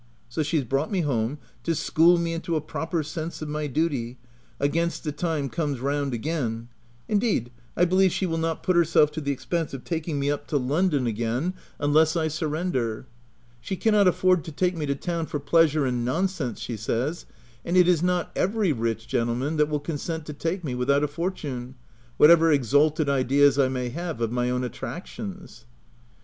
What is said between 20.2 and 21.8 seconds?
to take me without a fortune,